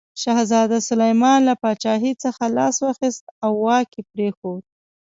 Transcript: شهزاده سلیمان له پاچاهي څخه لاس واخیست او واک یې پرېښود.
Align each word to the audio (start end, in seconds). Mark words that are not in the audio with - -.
شهزاده 0.21 0.77
سلیمان 0.89 1.39
له 1.47 1.53
پاچاهي 1.61 2.13
څخه 2.23 2.43
لاس 2.57 2.75
واخیست 2.85 3.23
او 3.45 3.51
واک 3.65 3.89
یې 3.97 4.03
پرېښود. 4.11 4.61